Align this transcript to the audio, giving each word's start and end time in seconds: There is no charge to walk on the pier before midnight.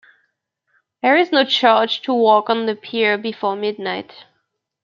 There 1.03 1.15
is 1.15 1.31
no 1.31 1.45
charge 1.45 2.01
to 2.01 2.13
walk 2.15 2.49
on 2.49 2.65
the 2.65 2.73
pier 2.75 3.19
before 3.19 3.55
midnight. 3.55 4.25